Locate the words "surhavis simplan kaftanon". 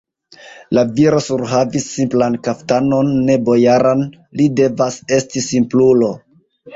1.25-3.11